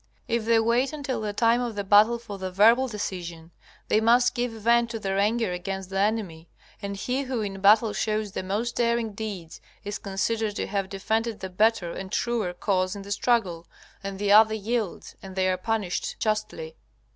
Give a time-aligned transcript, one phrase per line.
[0.27, 3.51] If they wait until the time of the battle for the verbal decision,
[3.87, 6.49] they must give vent to their anger against the enemy,
[6.81, 11.39] and he who in battle shows the most daring deeds is considered to have defended
[11.39, 13.67] the better and truer cause in the struggle,
[14.03, 16.75] and the other yields, and they are punished justly.